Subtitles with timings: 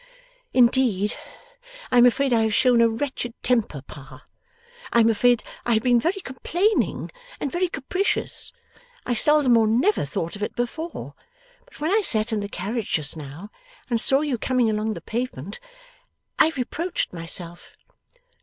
[0.51, 1.13] 'Indeed
[1.91, 4.25] I am afraid I have shown a wretched temper, Pa.
[4.91, 8.51] I am afraid I have been very complaining, and very capricious.
[9.05, 11.13] I seldom or never thought of it before.
[11.65, 13.51] But when I sat in the carriage just now
[13.91, 15.59] and saw you coming along the pavement,
[16.39, 17.75] I reproached myself.